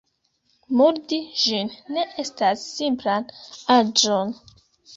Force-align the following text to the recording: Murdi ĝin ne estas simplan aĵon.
Murdi 0.79 1.19
ĝin 1.41 1.69
ne 1.97 2.07
estas 2.25 2.65
simplan 2.79 3.31
aĵon. 3.79 4.37